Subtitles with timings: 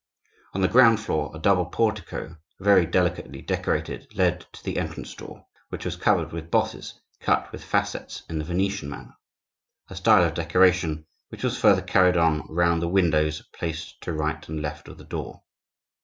[0.55, 5.45] On the ground floor, a double portico, very delicately decorated, led to the entrance door,
[5.69, 11.05] which was covered with bosses cut with facets in the Venetian manner,—a style of decoration
[11.29, 15.03] which was further carried on round the windows placed to right and left of the
[15.05, 15.43] door.